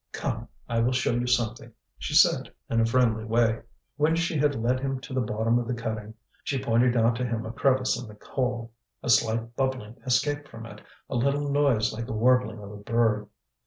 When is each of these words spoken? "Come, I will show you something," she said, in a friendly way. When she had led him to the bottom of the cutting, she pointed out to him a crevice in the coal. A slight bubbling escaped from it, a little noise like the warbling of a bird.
"Come, 0.13 0.47
I 0.67 0.79
will 0.79 0.93
show 0.93 1.11
you 1.11 1.27
something," 1.27 1.71
she 1.99 2.15
said, 2.15 2.51
in 2.71 2.81
a 2.81 2.87
friendly 2.87 3.23
way. 3.23 3.61
When 3.97 4.15
she 4.15 4.35
had 4.35 4.55
led 4.55 4.79
him 4.79 4.99
to 4.99 5.13
the 5.13 5.21
bottom 5.21 5.59
of 5.59 5.67
the 5.67 5.75
cutting, 5.75 6.15
she 6.43 6.57
pointed 6.57 6.97
out 6.97 7.15
to 7.17 7.23
him 7.23 7.45
a 7.45 7.51
crevice 7.51 8.01
in 8.01 8.07
the 8.07 8.15
coal. 8.15 8.71
A 9.03 9.09
slight 9.09 9.55
bubbling 9.55 9.97
escaped 10.03 10.47
from 10.47 10.65
it, 10.65 10.81
a 11.07 11.15
little 11.15 11.51
noise 11.51 11.93
like 11.93 12.07
the 12.07 12.13
warbling 12.13 12.57
of 12.57 12.71
a 12.71 12.77
bird. 12.77 13.27